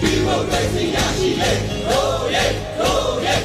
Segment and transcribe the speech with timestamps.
[0.00, 1.52] ဒီမိုကရေစီရရှိလေ
[1.88, 2.44] ရိုးရဲ
[2.80, 3.36] ရိုးရဲ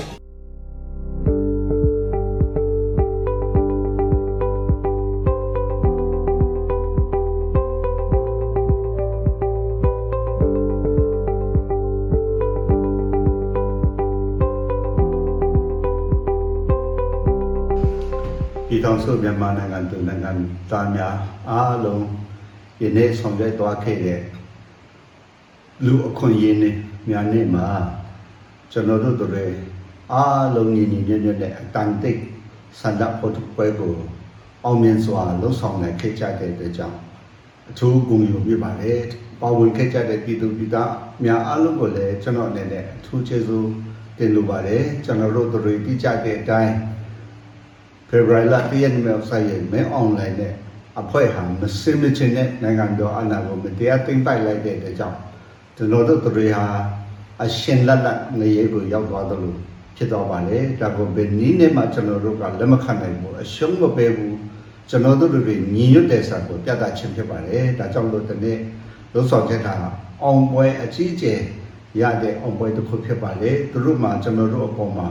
[18.68, 20.32] ပြည်ထောင်စုမြန်မာနိုင်ငံသူနိုင်ငံ
[20.72, 21.16] သားများ
[21.50, 22.06] အားလုံး
[22.82, 24.20] ယနေ့ဆောင်ရွက်သွားခဲ့တဲ့
[25.86, 26.76] လူအခွင့်အရေးနဲ့
[27.10, 27.68] များနေ့မှာ
[28.72, 29.54] ကျွန်တော်တို့တို့ရဲ့
[30.14, 32.20] အားလုံးညီညီညွတ်ညွတ်နဲ့အတန်တိတ်
[32.80, 33.94] ဆန္ဒဖို့ပွဲကို
[34.66, 36.98] အောင်မြင်စွာလှုပ်ဆောင်နိုင်ခဲ့ကြတဲ့အတွက်ကြောင့်
[37.70, 39.00] အထူးဂုဏ်ယူပြပါတယ်
[39.42, 40.92] ပါဝင်ခဲ့ကြတဲ့ပြည်သူပြည်သား
[41.24, 43.70] များအားလုံးကိုလည်းကျွန်တော်အနေနဲ့အထူးကျေးဇူး
[44.18, 46.74] တင်လိုပါတယ်ကျွန်တော်တို့တို့တိကျတဲ့အတိုင်း
[48.10, 50.54] ဖေဖော်ဝါရီလတရက်နေ့မှာဆိုင်ရင်မဲအွန်လိုင်းနဲ့
[51.02, 55.20] အဖွဲ့ဟာမစင်မချင်တဲ့နိုင်ငံတော်အနာကိုမတရားသိမ်းပိုက်လိုက်တဲ့အတွက်ကြောင့်
[55.78, 56.66] ကျွန်တော်တို့တွေဟာ
[57.44, 59.56] အရှင်လက်လက်နေရကိုရောက်သွားသလို
[59.98, 64.38] ဖြစ်သွားပါလေဒါကိုဘယ်နည်းနဲ့မှကျွန်တော်တို့ကလက်မခံနိုင်ဘူးအရှုံးမပေးဘူး
[64.90, 68.58] ကျွန်တော်တို့တွေညီညွတ်တဲ့စာကိုပြသခြင်းဖြစ်ပါတယ်ဒါကြောင့်လို့ဒီနေ့
[69.14, 69.74] လို့ဆောင်ချက်တာ
[70.24, 71.40] အောင်ပွဲအကြီးအကျယ်
[72.02, 75.08] ရတဲ့အောင်ပွဲတစ်ခုဖြစ်ပါလေသူတို့မှကျွန်တော်တို့အပေါ်မှာ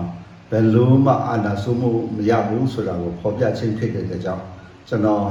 [0.50, 4.44] ဘယ်လိုမှအာဏာစိုးမှုမရဘူးဆိုတာကိုဖော်ပြခြင်းဖြစ်တဲ့အတွက်ကြောင့်
[4.88, 5.24] ကျွန်တော်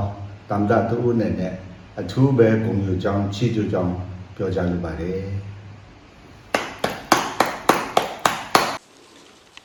[0.49, 1.53] တမ်ဒတူဦးနဲ့နဲ့
[1.99, 3.93] အထူးပဲပုံယူကြောင်းချီးကျူးကြောင်း
[4.41, 5.21] ပြောကြားလိုပါတယ်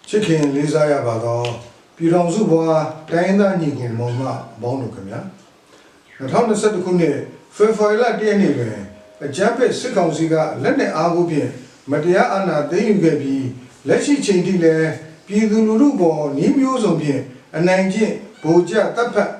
[0.09, 1.43] ချစ်ခင်လေးစားရပါသော
[1.97, 4.21] ပြည်တော်စုဘွားတိုင်းရင်းသားညီခင်မောင်မ
[4.63, 5.21] ဘောင်းတို့ခင်ဗျာ
[6.19, 7.17] 2021ခုနှစ်
[7.57, 8.77] ဖေဖော်ဝါရီလ1ရက်နေ့တွင်
[9.25, 11.51] အကြမ်းဖက်စစ်ကောင်စီကလက်နက်အားကိုဖြင့်
[11.91, 13.47] မတရားအာဏာသိမ်းယူခဲ့ပြီး
[13.89, 14.91] လက်ရှိချိန်ထိလည်း
[15.27, 17.23] ပြည်သူလူထုပေါ်နှီးမျိုးစုံဖြင့်
[17.57, 19.31] အနိုင်ကျင့်ဗိုလ်ကျတပ်ဖက်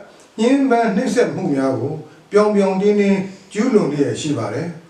[0.41, 1.95] ညှဉ်းပန်းနှိပ်စက်မှုများကို
[2.33, 3.21] ပြောင်ပြောင်တင်းတင်း
[3.53, 4.69] ကျူးလွန်လျက်ရှိပါတယ်။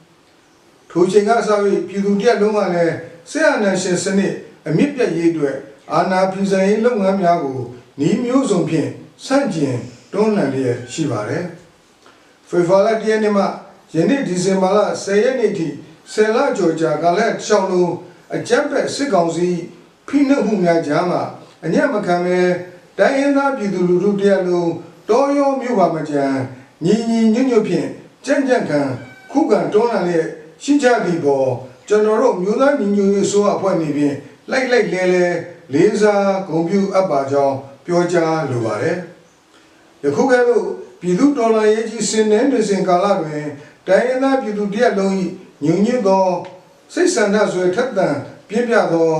[0.96, 1.50] ထိုချိန်ကစ၍
[1.88, 2.94] ပြည်သူတရက်လုံးကလည်း
[3.30, 4.34] ဆရာနာရှင်စနစ်
[4.68, 5.56] အမြင့်ပြတ်ရေးအတွက်
[5.92, 7.60] အာဏာဖီဆန်ရေးလုပ်ငန်းများကို
[7.98, 8.90] နှီးမျိုးစုံဖြင့်
[9.24, 9.76] ဆန့်ကျင်
[10.12, 11.44] တွန်းလှန်လျက်ရှိပါတယ်။
[12.48, 13.44] ဖေဖော်ဝါရီလ1ရက်နေ့မှ
[13.94, 15.68] ယနေ့ဒီဇင်ဘာလ10ရက်နေ့ထိ
[16.12, 17.92] ဆယ်လကျော်ကြာကာလတစ်လျှောက်လုံး
[18.34, 19.48] အကြမ်းဖက်စစ်ကောင်စီ
[20.08, 21.22] ဖိနှိပ်မှုများကြားမှာ
[21.64, 22.38] အညံ့မခံပဲ
[22.98, 24.72] တိုင်းရင်းသားပြည်သူလူထုတရက်လုံး
[25.08, 26.24] တောရောမြို့ပါမကြံ
[26.84, 27.88] ညီညီညွတ်ညွတ်ဖြင့်
[28.26, 28.80] ကြံ့ကြံ့ခံ
[29.30, 30.28] ခုခံတွန်းလှန်လျက်
[30.64, 31.48] ရှိကြသည့်ပေါ်
[31.88, 34.16] ကျွန်တော်တို့မျိုးသားညီညွတ်ရေးဆိုအဖွဲ့နေဖြင့်
[34.50, 35.26] လိုက်လိုက်လဲလဲ
[35.72, 38.98] လေးစားဂုဏ်ပြုအပ်ပါကြောင်းပြောကြားလိုပါတယ်
[40.02, 40.64] ယခုကဲ့သို့
[41.00, 43.44] ပြည်သူတော်လှန်ရေးကြီးစင်တဲ့တွင်စင်ကာလတွင်
[43.86, 45.12] တိုင်းရင်းသားပြည်သူတရက်လုံး၏
[45.64, 46.26] ညွညွတ်သော
[46.94, 48.16] စိတ်ဆန္ဒဆွေထက်သန်
[48.48, 49.10] ပြည့်ပြသော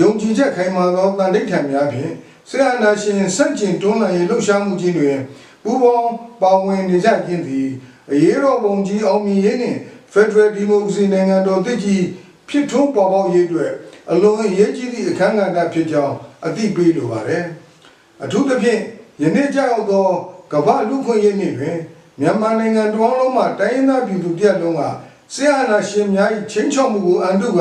[0.00, 2.12] ယုံကြည်ချက်ခိုင်မာသောတန်ဋိဌာန်များဖြင့်
[2.48, 5.18] ဆရာနာရှင်စန့်ကျင်တွန်းလှန်ရေးလှုပ်ရှားမှုကြီးတွင်
[5.62, 6.10] ပူးပေါင်း
[6.42, 7.68] ပါဝင်နေကြခြင်းသည်
[8.10, 9.78] အရေးတော်ပုံကြီးအောင်မြင်ရေးနှင့်
[10.14, 12.02] Federal Democracy နိုင်ငံတော်တည်ကြည်
[12.48, 13.72] ဖြစ်ထွန်းပေါ်ပေါက်ရေးအတွက်
[14.10, 16.14] အလွန်အရေးကြီးသည့်အခမ်းကဏ္ဍဖြစ်ကြောင်း
[16.46, 17.44] အသိပေးလိုပါတယ်။
[18.24, 18.80] အထူးသဖြင့်
[19.22, 20.08] ယနေ့ကြောက်သော
[20.52, 21.78] ကမ္ဘာလူခွင့်ရေးနေ့တွင်
[22.20, 24.82] မြန်မာနိုင်ငံတော်လုံးမှတိုင်းရင်းသားပြည်သူတရက်လုံးက
[25.34, 27.60] ဆရာနာရှင်များ၏ချင်းချောက်မှုကိုအန်တုက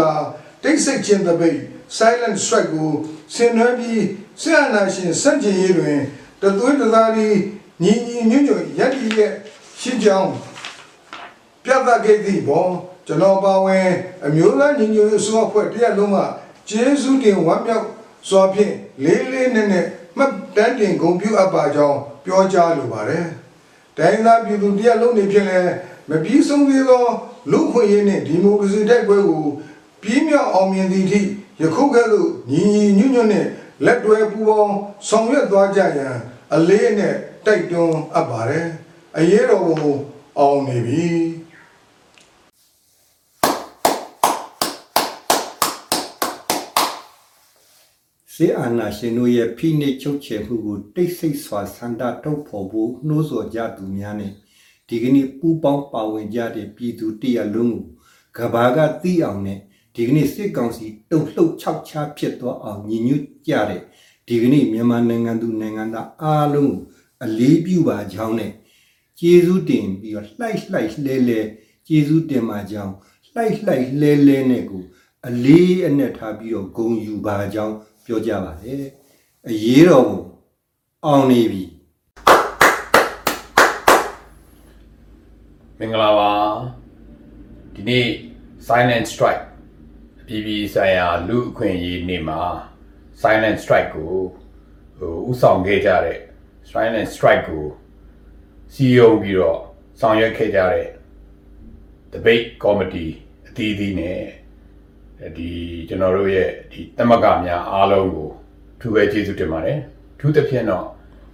[0.64, 1.60] တိတ်ဆိတ်ခြင်းတပိတ်
[1.98, 2.92] silent strike ကို
[3.34, 4.04] ဆင်နွှဲပြီး
[4.42, 6.00] ဆရာနာရှင်စန့်ကျင်ရေးတွင်
[6.42, 7.38] တသွေးတသားလေး
[7.84, 9.32] ညီညီညွတ်ညွတ်ရပ်တည်ရဲ့
[9.82, 10.32] ရှိကြောင်း
[11.66, 12.72] ပြသခဲ့သည့်ပေါ်
[13.08, 13.90] ကျွန်တော်ပါဝင်
[14.26, 16.18] အမျိုးသားညီညွတ်ရေးအစိုးရအဖွဲ့တရက်လုံးက
[16.70, 17.88] ကျေးဇူးတင်ဝမ်းမြောက်
[18.30, 19.88] စွာဖြင့်လေးလေးနက်နက်
[20.18, 23.26] မှတ်တမ်းတင်ဂုဏ်ပြုအပ်ပါကြောင်းပြောကြားလိုပါတယ်။
[23.98, 25.74] တိုင်းသားပြည်သူတရက်လုံးနေဖြင့်လည်း
[26.10, 27.06] မပြီးဆုံးသေးသော
[27.52, 29.44] လူ့ခွင့်ရေးနှင့်ဒီမိုကရေစီတိုက်ပွဲကို
[30.02, 31.22] ပြင်းမြောက်အောင်မြင်သည့်အထိ
[31.62, 33.48] ယခုကဲ့သို့ညီညီညွတ်ညွတ်နှင့်
[33.86, 34.76] လက်တွဲပူးပေါင်း
[35.08, 36.16] ဆောင်ရွက်သွားကြရန်
[36.54, 38.68] အလေးနဲ့တိုက်တွန်းအပ်ပါတယ်။
[39.18, 39.94] အရေးတော်ပုံ
[40.40, 41.08] အောင်နေပြီ။
[48.38, 54.32] စေအာနာရှင်တို့ရဲ့ဖိနှိပ်ချုပ်ချယ်မှုကိုတိတ်ဆိတ်စွာဆန္ဒထုတ်ဖော်ဖို့နှိုးဆော်ကြသူများနဲ့
[54.88, 57.84] ဒီကနေ့ပူပေါင်းပါဝင်ကြတဲ့ပြည်သူတရက်လုံးကို
[58.38, 59.60] ကဘာကသိအောင်နဲ့
[59.96, 63.82] ဒီကနေ့စစ်ကောင်စီတုံ့လှုပ်ခြောက်ခြားဖြစ်သွားအောင်ညီညွတ်ကြတဲ့
[64.28, 66.80] ဒီကနေ့မြန်မာနိုင်ငံသူနိုင်ငံသားအားလုံးကို
[67.24, 68.52] အလေးပြုပါကြောင်းနဲ့
[69.20, 71.40] ကျေးဇူးတင်ပြီးတော့လှိုက်လှိုက်လဲလဲ
[71.88, 72.94] ကျေးဇူးတင်ပါကြောင်း
[73.34, 74.84] လှိုက်လှိုက်လဲလဲနဲ့ကို
[75.28, 77.76] အလေးအနက်ထားပြီးတော့ဂုံယူပါကြောင်း
[78.06, 78.84] ပြောကြပါတယ်
[79.48, 80.22] အရေးတော်ကို
[81.06, 81.64] အောင်နေပြီ
[85.78, 86.32] မင်္ဂလာပါ
[87.74, 88.08] ဒီနေ့
[88.68, 89.44] silent strike
[90.22, 92.42] အပြည်ပြည်ဆိုင်ရာလူအခွင့်အရေးနေ့မှာ
[93.22, 94.12] silent strike ကို
[94.98, 96.20] ဟိုဥဆောင်ခဲ့ကြတဲ့
[96.70, 97.66] silent strike ကို
[98.74, 99.60] စီယုံပြီးတော့
[100.00, 100.88] ဆောင်ရွက်ခဲ့ကြတဲ့
[102.14, 103.12] debate committee
[103.48, 104.22] အသီးသီးနဲ့
[105.38, 105.50] ဒီ
[105.88, 108.30] ကျွန်တော်တို့ရဲ့ဒီတမကများအားလုံးကို
[108.80, 109.80] ထူပဲကျေးဇူးတင်ပါတယ်
[110.20, 110.86] ထူးသဖြင့်တော့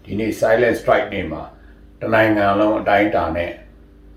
[0.03, 1.41] ဒီနေ့ silent strike နေ့မှာ
[2.01, 3.51] တနိုင်ငံလုံးအတိုင်းအတာနဲ့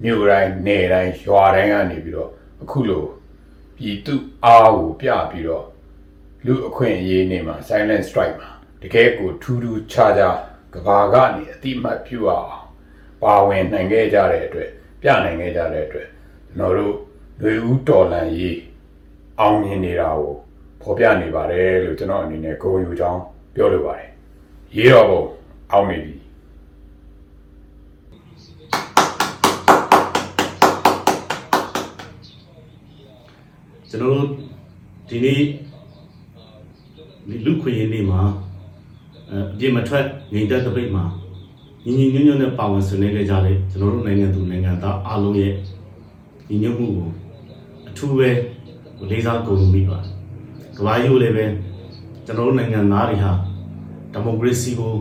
[0.03, 2.31] မြို့တိုင်းနယ်တိုင်းရွာတိုင်းကနေပြီးတော့
[2.63, 3.05] အခုလို
[3.77, 4.15] ပြည်သူ
[4.45, 5.67] အားကိုပြပြီးတော့
[6.47, 8.51] လူအခွင့်အရေးနေ့မှာ silent strike မှာ
[8.83, 10.37] တကယ်ကိုထူးထူးခြားခြား
[10.75, 12.51] ကဘာကနေအတိမတ်ပြုအောင်
[13.23, 14.71] ပါဝင်နိုင်ခဲ့ကြတဲ့အတွက်
[15.03, 16.09] ပြနိုင်ခဲ့ကြတဲ့အတွက်
[16.49, 16.95] ကျွန်တော်တို့
[17.43, 18.59] လူဦးတော်လန်ရေး
[19.43, 20.33] အောင်မြင်နေတာကို
[20.83, 23.21] ဖော်ပြနေပါတယ်လို့ကျွန်တော်အနေနဲ့ဂုဏ်ယူကြောင်း
[23.55, 24.09] ပြောလိုပါတယ်
[24.77, 25.23] ရေးတော်ပုံ
[25.73, 26.15] အောင်နေပြီ
[33.89, 34.29] ကျွန်တော်တို့
[35.09, 35.41] ဒီနေ့
[37.29, 38.21] ဒီလူခွင့်ရင်းနေ့မှာ
[39.31, 41.05] အဲအပြင်မထွက်ငြိမ်သက်တပိတ်မှာ
[41.85, 45.53] ညီညီညွတ်ညွတ်နဲ့ပါဝင်ဆွေးနွေးခဲ့ကြတဲ့ကျွန်တော်တို့နိုင်ငံသူနိုင်ငံသားအားလုံးရဲ့
[46.49, 47.09] ညီညွတ်မှုကို
[47.89, 48.31] အထူးပဲ
[49.11, 50.13] လေးစားဂုဏ်ယူမိပါတယ်။
[50.77, 51.45] ကမ္ဘာကြီးကိုလည်းပဲ
[52.27, 53.33] ကျွန်တော်တို့နိုင်ငံသားတွေဟာ
[54.13, 54.95] ဒီမိုကရေစီကို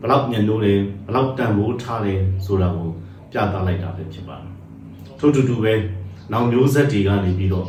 [0.00, 2.88] ဘယ်လောက်ညှဉ်းလို့လဲဘယ်လောက်တန်ဖိုးထားတယ်ဆိုတာကို
[3.32, 4.50] ပြသလိုက်တာပဲဖြစ်ပါတယ်။
[5.18, 5.74] ထို့တူတူပဲ
[6.32, 7.68] နောက်မျိုးဆက်တွေကနေပြီးတော့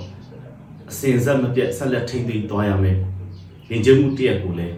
[0.90, 2.98] အစင်ဆက်မပြတ်ဆက်လက်ထိမ့်သိမ်းသွားရမယ်။
[3.70, 4.76] ရင်ကျမှုတရက်ကိုလည်း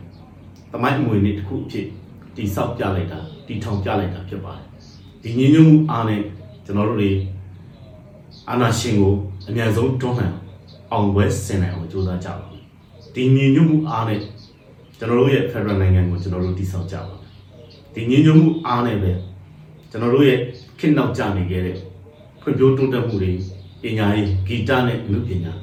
[0.71, 1.87] တမိုင်းအမွေနေ့တစ်ခုအဖြစ်
[2.35, 4.65] တိဆောက်ပြလိုက်တာတီထောင်ပြလိုက်တာဖြစ်ပါတယ်။
[5.21, 6.21] ဒီညီညွတ်မှုအားနဲ့
[6.65, 7.11] ကျွန်တော်တို့တွေ
[8.49, 9.13] အာနာရှင်ကို
[9.47, 10.33] အမြန်ဆုံးတွန်းလှန်
[10.91, 12.63] အောင်ပွဲဆင်နိုင်အောင်ကြိုးစားကြပါမယ်။
[13.13, 14.19] ဒီညီညွတ်မှုအားနဲ့
[14.97, 17.31] ကျွန်တော်တို့ရဲ့ Federal နိုင်ငံကိုကျွန်တော်တို့တိဆောက်ကြပါမယ်။
[17.93, 19.11] ဒီညီညွတ်မှုအားနဲ့ပဲ
[19.91, 20.39] ကျွန်တော်တို့ရဲ့
[20.79, 21.77] ခေတ်နောက်ကျနေခဲ့တဲ့
[22.41, 23.31] ဖွံ့ဖြိုးတိုးတက်မှုတွေ
[23.81, 25.53] ပညာရေးဂီတနဲ့အမှုပညာ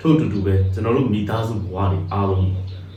[0.00, 2.48] ထို့အတူတူပဲကျွန်တော်တို့မိသားစုဘဝတွေအားလုံး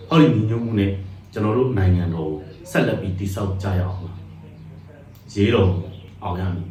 [0.09, 0.91] ဟောဒီညီညွတ်မှုနဲ့
[1.33, 2.39] ကျွန်တော်တို့နိုင်ငံတော်ကို
[2.71, 4.11] ဆက်လက်ပြီးတည်ဆောက်ကြရအောင်ပါ
[5.33, 5.69] ရေးတော်
[6.23, 6.70] အောင်ရမည်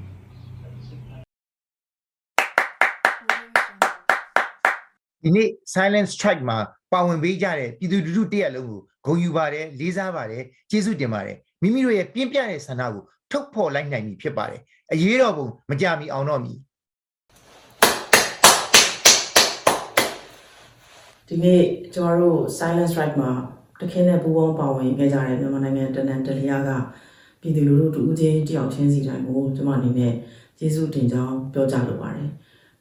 [5.24, 6.58] ဒီနေ့ silent strike မှာ
[6.92, 14.60] ပါဝင်ပေးကြတဲ့ပြည်သူလူထုတရက်လုံးကိုဂုဏ်ယူပါတယ်လေးစားပါတယ်ကျေးဇူးတင်ပါတယ်မိမိတို့ရဲ့ပြင်းပြတဲ့ဆန္ဒကိုထုတ်ဖော်လိုက်နိုင်ပြီဖြစ်ပါတယ်
[14.92, 16.52] အရေးတော်ပုံမကြမီအောင်တော့မီ
[21.28, 21.62] ဒီနေ့
[21.94, 23.30] ကျွန်တော်တို့ silent strike မှာ
[23.80, 26.70] တခဲနဲ့ပူးပေါင်းပါဝင်ခဲ့ကြတဲ့မြန်မာနိုင်ငံတနန်တလျာက
[27.40, 30.14] ပြည်သူလူထုတူဦးချင်းတယောက်ချင်းစီတိုင်းကိုကျွန်မအနေနဲ့
[30.58, 32.28] ကျေးဇူးတင်ကြောင်းပြောကြားလိုပါတယ်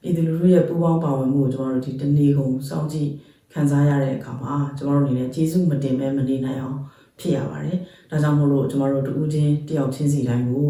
[0.01, 3.09] ပြည်သူလူထုရဲ့ပူးပေါင်းပါဝင်မှုကိုကျွန်တော်တို့ဒီတနေ့ကုန်စောင့်ကြည့်
[3.53, 6.79] ခံစားရတဲ့အခါမှာကျွန်တော်တို့အနေနဲ့ကျေးဇူးမတင်မဲမနေနိုင်အောင်
[7.19, 7.77] ဖြစ်ရပါတယ်
[8.09, 10.67] ဒါကြောင့်မို့လို့ကျွန်တော်တို့တူဦးချင်းတယောက်ချင်းစီတိုင်းကို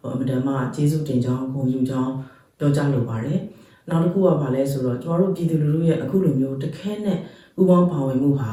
[0.00, 2.12] ဟိုအမတန်မှကျေးဇူးတင်ကြောင်းဂုဏ်ယူကြောင်း
[2.58, 3.40] ပြောကြားလိုပါတယ်
[3.88, 7.18] နောက်တစ်ခုကဘာလဲဆိုတော့ကျွန်တော်တို့ပြည်သူလူထုရဲ့အခုလိုမျိုးတခဲနဲ့
[7.54, 8.52] ပူးပေါင်းပါဝင်မှုဟာ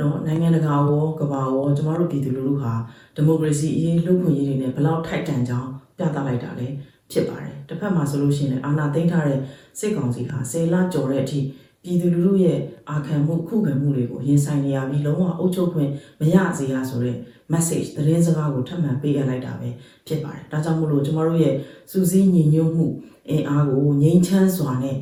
[0.00, 2.72] နော်နိုင်ငံတကာရောကမ္ဘာရောကျွန်တော်တို့ပြည်သူလူထုဟာ
[3.14, 6.66] ဒီမိုကရေစီအရေးလူ့ခွင့်ရေးတွေနဲ့ဘယ်လောက်ထိုက်တန်ကြောင်းပြသလိုက်တာလဲ
[7.12, 9.38] ဖြစ်ပါတယ်တစ်ဖက်မှာဆိုလို့ရှိရင်လည်းအာဏာသိမ်းထားတဲ့
[9.78, 11.40] စစ်ကောင်စီဟာဆယ်လကျော်တဲ့အထိ
[11.84, 12.58] ပြည်သူလူထုရဲ့
[12.90, 15.90] အာခံမှုခုခံမှုတွေကိုရင်ဆိုင်နေရပြီးလုံးဝအုပ်ချုပ်ခွင့်
[16.20, 17.16] မရစေရဆိုတဲ့
[17.52, 19.68] message သတင်းစကားကိုထပ်မံပေးအပ်လိုက်တာပဲ
[20.06, 21.54] ဖြစ်ပါတယ်ဒါကြောင့်မို့လို့ကျွန်တော်တို့ရဲ့
[21.90, 22.86] စူးစီးညီညွတ်မှု
[23.28, 24.96] အင်အားကိုငြိမ်းချမ်းစွာနဲ့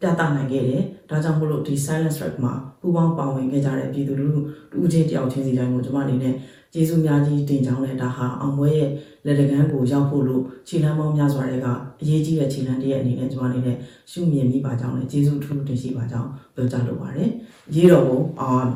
[0.00, 6.34] ပြသနိုင်ခဲ့တယ်ဒါကြောင့်မို့လို့ဒီ silent strike မှာပူးပေါင်းပါဝင်ခဲ့ကြတဲ့ပြည်သူလူထုတူဦးချင်းတယောက်ချင်းစီတိုင်းကိုကျွန်မအနေနဲ့
[6.72, 8.90] ကျေးဇူးများကြီးတင်ကြောင်းနဲ့ဒါဟာအောင်ပွဲရဲ့
[9.26, 11.66] လက်တကမ်းကိုရောက်ဖို့လို့ခြေလမ်းပေါင်းများစွာတွေက
[12.00, 13.76] အရေးကြီးတဲ့ခြေလမ်းတစ်ရဲ့အနေနဲ့ကျွန်မအနေနဲ့
[14.10, 17.30] ရှုမြင်မိပါကြောင်းနဲ့ကျေးဇူးအထူးတင်ရှိပါကြောင်းပြောကြားလိုပါတယ်
[17.74, 18.68] ရေးတော်ကိုအောင်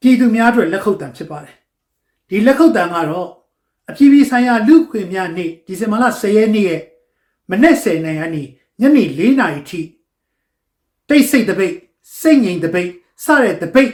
[0.00, 1.54] ပြည်သူများအတွက်လက်ခုပ်တံဖြစ်ပါတယ်
[2.28, 3.28] ဒီလက်ခုပ်တံကတော့
[3.90, 6.80] အပြည်ပြည်ဆိုင်ရာလူ့အခွင့်များနေ့ဒီဇင်ဘာလ10ရက်နေ့ရဲ့
[7.50, 8.42] မနေ့10နိုင်ကနေ
[8.80, 9.80] ညနေ4နာရီထိ
[11.08, 11.74] တိတ်ဆိတ်တပိတ်
[12.20, 12.90] စိတ်ငြိမ်တပိတ်
[13.24, 13.90] စတဲ့တပိတ်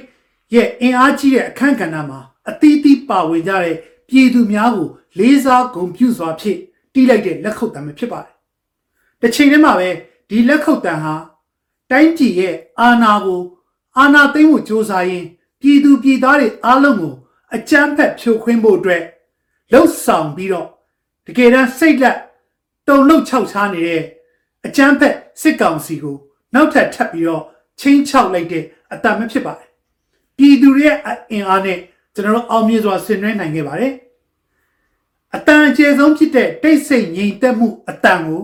[0.54, 3.76] ရဲ့အင်အားကြီးတဲ့အခန်းကဏ္ဍမှာအသီးသီးပါဝင်ကြတဲ့
[4.08, 4.88] ပြည်သူများကို
[5.18, 6.58] လေးစားဂုဏ်ပြုစွာဖြင့်
[6.92, 8.34] တီးလိုက်တဲ့လက်ခုပ်တံပဲဖြစ်ပါတယ်
[9.20, 9.88] တစ်ချိန်တည်းမှာပဲ
[10.28, 11.14] ဒီလက်ခုပ်တံဟာ
[11.90, 13.42] တိုင်းပြည်ရဲ့အာဏာကို
[13.98, 15.26] အာဏာသိမ်းဖို့ကြိုးစားရင်း
[15.60, 17.14] ပြည်သူပြည်သားတွေအားလုံးကို
[17.54, 19.02] အကြမ်းဖက်ဖြိုခွင်းဖို့အတွက်
[19.72, 20.68] လှုပ်ဆောင်ပြီးတော့
[21.26, 22.18] တကယ်တမ်းစိတ်လက်
[22.88, 24.02] တုံလုံခြောက်ချားနေတဲ့
[24.66, 26.16] အကြမ်းဖက်စစ်ကောင်စီကို
[26.54, 27.42] နောက်ထပ်ထပ်ပြီးတော့
[27.80, 29.68] ချင်းချောက်လိုက်တဲ့အတမဖြစ်ပါတယ်
[30.36, 30.96] ပြည်သူတွေရဲ့
[31.30, 31.78] အင်အားနဲ့
[32.14, 33.92] ကျွန်တော်တို့အောင်မြင်စွာဆင်နွှဲနိုင်ခဲ့ပါတယ်
[35.34, 38.42] အတန်အကျယ်ဆုံးဖြစ်တဲ့တိတ်ဆိတ်ငြိမ်သက်မှုအတန်ကို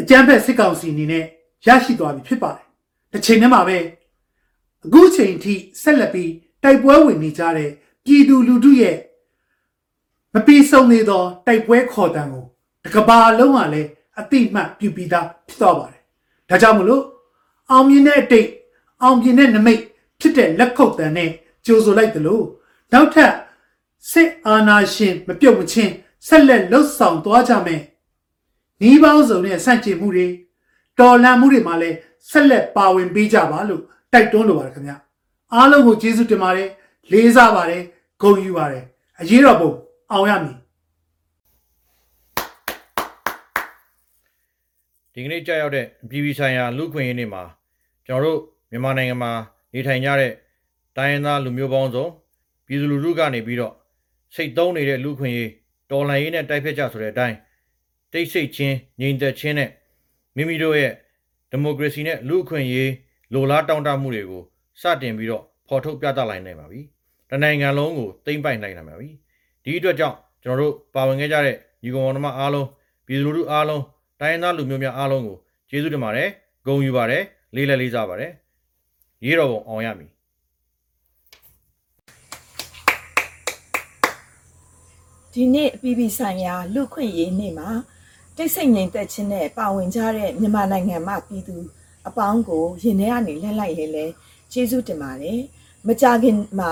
[0.00, 1.24] အကြမ်းဖက်စစ်ကောင်စီအနေနဲ့
[1.66, 2.66] ရရှိသွားပြီဖြစ်ပါတယ်
[3.12, 3.78] တစ်ချိန်တည်းမှာပဲ
[4.84, 6.32] အခုချိန်ထိဆက်လက်ပြီး
[6.62, 7.70] တိုက်ပွဲဝင်နေကြတဲ့
[8.04, 8.96] ပြည်သူလူထုရဲ့
[10.34, 12.44] မပြီးဆုံးသေးသောတိုက်ပွဲခေါ်တံကို
[12.82, 13.88] တစ်ကဘာလုံးကလည်း
[14.20, 16.00] အတိမတ်ပြုပြီးသားဖြစ်တော့ပါတယ်။
[16.48, 17.02] ဒါကြောင့်မလို့
[17.70, 18.48] အောင်မြင်တဲ့အတိတ်
[19.02, 19.80] အောင်မြင်တဲ့နမိတ်
[20.20, 21.30] ဖြစ်တဲ့လက်ခုပ်တံနဲ့
[21.66, 22.40] ကြိုဆိုလိုက်သလို
[22.92, 23.32] နောက်ထပ်
[24.10, 25.92] စစ်အာဏာရှင်မပြုတ်မချင်း
[26.28, 27.80] ဆက်လက်လှုပ်ဆောင်သွားကြမယ်
[28.80, 30.26] ဒီပေါင်းစုံနဲ့ဆန့်ကျင်မှုတွေ
[30.98, 31.96] တော်လှန်မှုတွေမှာလည်း
[32.30, 34.92] ဆက်လက်ပါဝင်ပေးကြပါလို့တိုက်တွန်းလိုပါတယ်ခင်ဗျ
[35.52, 36.68] အားလုံးကိုကျေးဇူးတင်ပါတယ်
[37.12, 37.82] လေးစားပါတယ်
[38.22, 38.84] ဂုဏ်ယူပါတယ်
[39.20, 39.72] အရေးတော်ပုံ
[40.12, 40.56] အောင်ရမည်
[45.12, 47.42] ဒီကနေ့ကြာရောက်တဲ့ပြည်ပြည်ဆိုင်ရာလူ့အခွင့်အရေးနေ့မှာ
[48.06, 48.40] ကျွန်တော်တို့
[48.70, 49.32] မြန်မာနိုင်ငံမှာ
[49.72, 50.32] နေထိုင်ကြတဲ့
[50.96, 52.06] တိုင်းရင်းသားလူမျိုးပေါင်းစုံ
[52.66, 53.74] ပြည်သူလူထုကနေပြီးတော့
[54.34, 55.50] စိတ်သုံးနေတဲ့လူ့အခွင့်အရေး
[55.90, 57.36] တော်လှန်ရေးနဲ့တိုက်ဖျက်ကြဆိုတဲ့အတိုင်း
[58.12, 59.70] တိတ်ဆိတ်ချင်းငြိမ်သက်ခြင်းနဲ့
[60.36, 60.92] မိမိတို့ရဲ့
[61.50, 62.92] ဒီမိုကရေစီနဲ့လူ့အခွင့်အရေး
[63.32, 64.42] လိုလားတောင့်တမှုတွေကို
[64.80, 66.80] စတင်ပြီးတော့ဖော်ထုတ်ပြသလိုက်နိုင်ပါပြီ။
[67.30, 69.08] တနိုင်ငံလုံးကိုသိမ့်ပိုက်နိုင်နိုင်ပါပြီ။
[69.64, 72.66] ဒီအတွက်ကြောင့်ကျွန်တော်တို့ပါဝင်ခဲ့ကြတဲ့ညီကောင်မောင်နှမအားလုံး
[73.06, 73.82] ပြည်သူလူထုအားလုံး
[74.20, 75.36] တိုင်းရင်းသားလူမျိုးများအားလုံးကို
[75.68, 76.28] ကျေးဇူးတင်ပါတယ်
[76.66, 77.22] ဂုဏ်ယူပါတယ်
[77.54, 78.30] လေးလက်လေးစားပါတယ်
[79.24, 80.10] ရေးတော်ပုံအောင်ရမည်
[85.32, 87.70] ဒီနေ့အပြည်ပြည်ဆိုင်ရာလူ့ခွင့်ရေးနေ့မှာ
[88.36, 91.56] တိတ်ဆိတ်ငြိမ်သက်ခြင်းနဲ့ပါဝင်ကြတဲ့မြန်မာနိုင်ငံမှာပြည်သူ
[92.08, 94.04] အပေါင်းကိုရင်ထဲကနေလှည့်လိုက်ရဲလဲ
[94.52, 95.38] ကျေးဇူးတင်ပါတယ်။
[95.86, 96.70] မကြခင်မှာ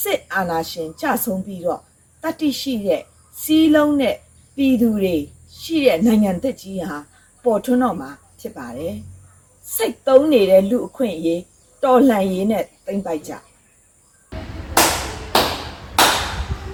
[0.00, 1.80] စစ်အာဏာရှင်ကြဆုံးပြီးတော့
[2.24, 3.02] တတိရှိတဲ့
[3.40, 4.16] စီးလုံးတဲ့
[4.56, 5.16] ပြည်သူတွေ
[5.60, 6.98] ရှိတဲ့နိုင်ငံသက်ကြီးဟာ
[7.44, 8.94] ပေါ်ထွန်းတော့မှာဖြစ်ပါတယ်။
[9.74, 11.42] စိတ်သုံးနေတဲ့လူအခွင့်အရေး
[11.84, 13.32] တော်လှန်ရေးနဲ့သိမ့်ပိုက်ကြ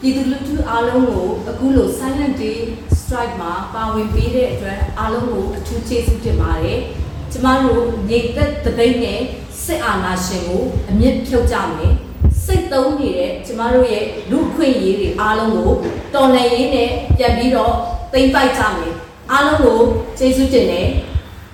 [0.00, 2.58] ပြည်သူလူထုအားလုံးကိုအခုလို silent day
[3.00, 6.78] strike မှာပါဝင်ပေးတဲ့အတွက်အားလုံးကိုအထူးကျေးဇူးတင်ပါတယ်။
[7.32, 9.20] ကျမတို့ညီသက်တပိတ်နဲ့
[9.62, 11.94] စစ်အာဏာရှင်ကိုအမြင့်ဖြုတ်ကြမယ်။
[12.50, 15.72] စိတ်သုံးနေတဲ့ကျမတို့ရဲ့လူ့ခွင့်ရေးတွေအားလုံးကို
[16.14, 16.88] တော်လှန်ရေးနဲ့
[17.18, 17.72] ပြန်ပြီးတော့
[18.12, 18.94] သိမ့်ပိုက်ကြမယ်။
[19.32, 19.78] အားလုံးကို
[20.18, 20.88] ကျေးဇူးတင်တယ်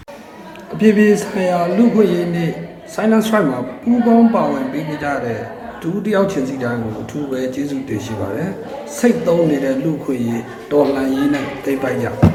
[0.72, 2.52] ။အပြည့်ပြည့်ဆိုင်ရာလူ့ခွင့်ရေးနေ့
[2.94, 5.40] Silent Strike မှာပူးပေါင်းပါဝင်ပေးနေကြတဲ့
[5.82, 8.50] ဒူတယောက်ချင်းစီတိုင်းကိုအထူးပဲကျေးဇူးတင်ရှိပါတယ်။
[8.96, 12.28] စိတ်သုံးနေတဲ့လူ့ခွင့်ရေးတော်လှန်ရေးနဲ့တိတ်ပိုက်ကြပါ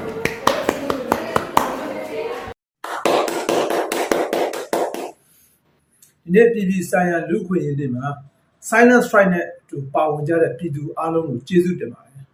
[6.23, 8.07] ဒီနေ့ပြည်ပြည်ဆိုင်ရာလူ့ခွင့်ရေးနေ့မှာ
[8.69, 12.25] Silent Strike နဲ့အတူပါဝင်ကြတဲ့ပြည်သူအားလုံးကိုကျေးဇူးတင်ပါတယ်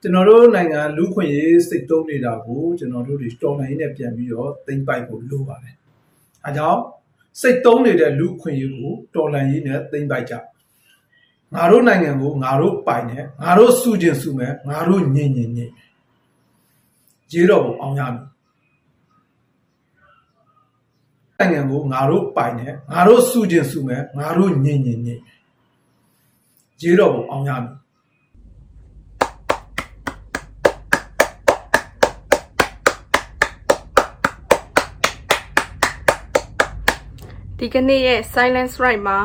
[0.00, 5.76] ကျွန်တော်တို့နိုင်ငံလူ့ခွင့်ရေးစိတ်သုံးနေတာကိုကျွန်တော်တို့တွေတော်လှန်ရေးနဲ့ပြန်ပြီးတော့သိမ့်ပိုက်ဖို့လိုပါတယ်
[6.44, 6.80] အဲကြောင့်
[7.40, 10.34] စိတ်သုံးနေတဲ့လူ့ခွင့်ရေးကိုတော်လှန်ရေးနဲ့သိမ့်ပိုက်ကြ
[11.54, 15.90] ငါတို့နိုင်ငံကိုငါတို့ပိုင်တယ်ငါတို့စုကျင်စုမယ်ငါတို့ညင်ညင်ညင်မယ်
[17.32, 18.24] ရေးတော့ပုံအောင်ရမည်
[21.42, 25.38] နိုင်ငံကိုငါတို့ပိုင်တယ်ငါတို့စုကျင်စုမယ်ငါတို့ညင်ညင်ညင်မယ်
[26.82, 27.74] ရေးတော့ပုံအောင်ရမည်
[37.58, 39.18] ဒီကနေ့ရဲ့ Silence Right မှာ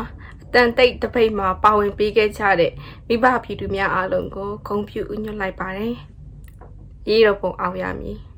[0.43, 2.71] အတန်တိတ်တပိတ်မှာပါဝင်ပေးခဲ့ကြတဲ့
[3.07, 5.93] မိဘပြည်သူများအားလုံးကိုဂုဏ်ပြုဥညွှတ်လိုက်ပါတယ်။
[7.09, 8.17] ရေးတော်ပုံအောင်ရမည်။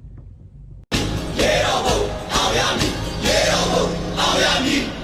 [4.40, 4.99] Olha-me!